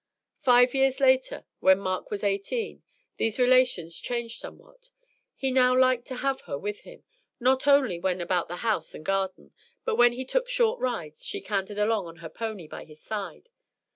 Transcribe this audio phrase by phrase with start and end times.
[0.41, 2.81] Five years later, when Mark was eighteen,
[3.17, 4.89] these relations changed somewhat.
[5.35, 7.03] He now liked to have her with him,
[7.39, 9.53] not only when about the house and garden,
[9.85, 13.49] but when he took short rides she cantered along on her pony by his side.